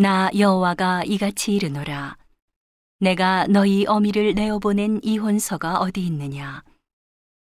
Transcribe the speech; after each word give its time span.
나 0.00 0.30
여호와가 0.38 1.02
이같이 1.02 1.56
이르노라. 1.56 2.16
내가 3.00 3.48
너희 3.48 3.84
어미를 3.84 4.32
내어 4.32 4.60
보낸 4.60 5.00
이 5.02 5.18
혼서가 5.18 5.80
어디 5.80 6.06
있느냐? 6.06 6.62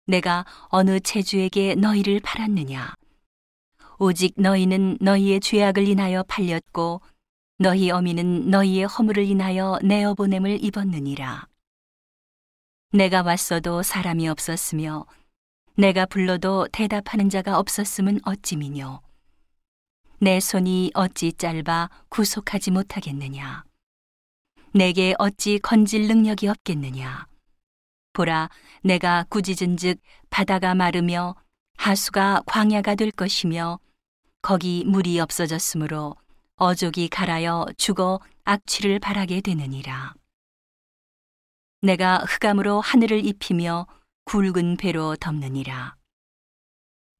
내가 0.05 0.45
어느 0.69 1.01
체주에게 1.01 1.75
너희를 1.75 2.21
팔았느냐? 2.21 2.93
오직 3.99 4.35
너희는 4.37 4.99
너희의 5.01 5.41
죄악을 5.41 5.85
인하여 5.85 6.23
팔렸고 6.29 7.01
너희 7.57 7.91
어미는 7.91 8.49
너희의 8.49 8.85
허물을 8.85 9.25
인하여 9.25 9.77
내어 9.83 10.13
보냄을 10.13 10.63
입었느니라. 10.63 11.47
내가 12.93 13.21
왔어도 13.21 13.83
사람이 13.83 14.29
없었으며 14.29 15.05
내가 15.75 16.05
불러도 16.05 16.69
대답하는 16.71 17.29
자가 17.29 17.59
없었음은 17.59 18.21
어찌미뇨. 18.23 19.04
내 20.19 20.39
손이 20.39 20.91
어찌 20.93 21.33
짧아 21.33 21.89
구속하지 22.09 22.71
못하겠느냐. 22.71 23.63
내게 24.73 25.13
어찌 25.19 25.59
건질 25.59 26.07
능력이 26.07 26.47
없겠느냐. 26.47 27.27
보라, 28.13 28.49
내가 28.81 29.25
꾸짖은즉 29.29 29.99
바다가 30.29 30.73
마르며 30.73 31.35
하수가 31.77 32.43
광야가 32.45 32.95
될 32.95 33.11
것이며 33.11 33.79
거기 34.41 34.83
물이 34.85 35.19
없어졌으므로 35.19 36.15
어족이 36.55 37.09
갈아여 37.09 37.65
죽어 37.77 38.21
악취를 38.45 38.99
바라게 38.99 39.41
되느니라. 39.41 40.13
내가 41.81 42.19
흑암으로 42.19 42.79
하늘을 42.79 43.25
입히며 43.25 43.85
굵은 44.23 44.77
배로 44.77 45.15
덮느니라. 45.17 45.95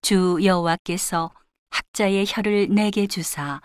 주 0.02 0.39
여호와께서 0.41 1.31
학자의 1.76 2.24
혀를 2.26 2.70
내게 2.70 3.06
주사 3.06 3.60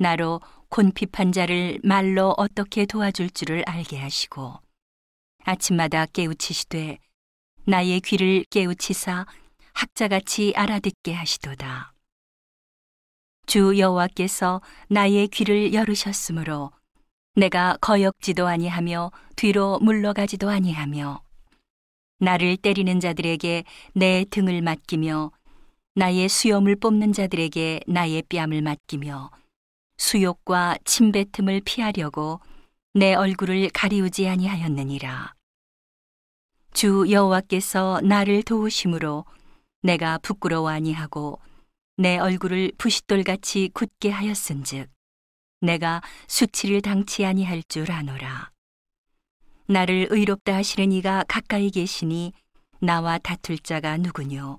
나로 0.00 0.40
곤핍한 0.70 1.30
자를 1.30 1.78
말로 1.84 2.34
어떻게 2.36 2.84
도와줄 2.84 3.30
줄을 3.30 3.62
알게 3.64 3.96
하시고 3.96 4.58
아침마다 5.44 6.06
깨우치시되 6.06 6.98
나의 7.64 8.00
귀를 8.00 8.44
깨우치사 8.50 9.26
학자같이 9.72 10.52
알아듣게 10.56 11.12
하시도다. 11.12 11.92
주 13.46 13.78
여호와께서 13.78 14.60
나의 14.88 15.28
귀를 15.28 15.72
열으셨으므로 15.72 16.72
내가 17.36 17.76
거역지도 17.80 18.48
아니하며 18.48 19.12
뒤로 19.36 19.78
물러가지도 19.80 20.50
아니하며 20.50 21.22
나를 22.18 22.56
때리는 22.56 22.98
자들에게 22.98 23.62
내 23.92 24.24
등을 24.28 24.60
맡기며 24.60 25.30
나의 25.96 26.28
수염을 26.28 26.74
뽑는 26.76 27.12
자들에게 27.12 27.82
나의 27.86 28.24
뺨을 28.28 28.62
맡기며 28.62 29.30
수욕과 29.96 30.78
침뱉음을 30.84 31.60
피하려고 31.64 32.40
내 32.94 33.14
얼굴을 33.14 33.70
가리우지 33.72 34.28
아니하였느니라. 34.28 35.34
주 36.72 37.06
여호와께서 37.08 38.00
나를 38.02 38.42
도우심으로 38.42 39.24
내가 39.82 40.18
부끄러워 40.18 40.68
아니하고 40.68 41.38
내 41.96 42.18
얼굴을 42.18 42.72
부싯돌같이 42.76 43.70
굳게 43.72 44.10
하였은즉 44.10 44.90
내가 45.60 46.02
수치를 46.26 46.82
당치 46.82 47.24
아니할 47.24 47.62
줄 47.68 47.92
아노라. 47.92 48.50
나를 49.68 50.08
의롭다 50.10 50.56
하시는 50.56 50.90
이가 50.90 51.24
가까이 51.28 51.70
계시니 51.70 52.32
나와 52.80 53.18
다툴 53.18 53.58
자가 53.58 53.96
누구뇨? 53.96 54.58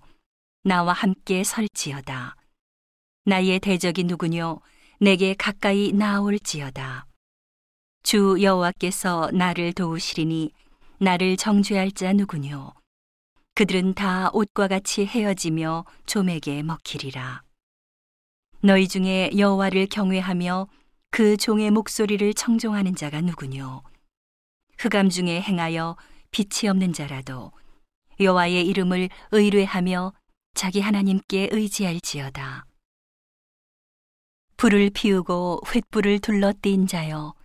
나와 0.68 0.94
함께 0.94 1.44
설지어다. 1.44 2.36
나의 3.26 3.60
대적이 3.60 4.06
누구뇨? 4.06 4.62
내게 5.00 5.36
가까이 5.36 5.92
나올지어다. 5.92 7.06
주 8.02 8.38
여호와께서 8.42 9.30
나를 9.32 9.74
도우시리니 9.74 10.52
나를 10.98 11.38
정죄할 11.38 11.92
자 11.92 12.12
누구뇨? 12.14 12.74
그들은 13.54 13.94
다 13.94 14.32
옷과 14.34 14.68
같이 14.68 15.06
헤어지며 15.06 15.86
좀에게 16.08 16.64
먹히리라. 16.64 17.44
너희 18.62 18.88
중에 18.88 19.30
여호와를 19.38 19.86
경외하며 19.86 20.68
그 21.12 21.38
종의 21.38 21.70
목소리를 21.70 22.34
청종하는 22.34 22.96
자가 22.96 23.22
누구뇨? 23.22 23.84
흑암 24.80 25.10
중에 25.10 25.42
행하여 25.42 25.96
빛이 26.32 26.68
없는 26.72 26.92
자라도 26.92 27.52
여호와의 28.20 28.66
이름을 28.66 29.10
의뢰하며 29.32 30.12
자기 30.56 30.80
하나님께 30.80 31.50
의지할지어다. 31.52 32.66
불을 34.56 34.90
피우고 34.92 35.60
횃불을 35.66 36.22
둘러띈 36.22 36.88
자여 36.88 37.36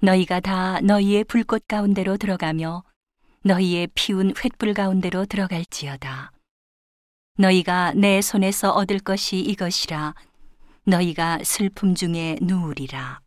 너희가 0.00 0.40
다 0.40 0.80
너희의 0.80 1.24
불꽃 1.24 1.68
가운데로 1.68 2.16
들어가며 2.16 2.82
너희의 3.42 3.88
피운 3.94 4.32
횃불 4.32 4.74
가운데로 4.74 5.26
들어갈지어다. 5.26 6.32
너희가 7.38 7.92
내 7.94 8.22
손에서 8.22 8.72
얻을 8.72 9.00
것이 9.00 9.38
이것이라 9.38 10.14
너희가 10.84 11.40
슬픔 11.44 11.94
중에 11.94 12.38
누우리라. 12.40 13.20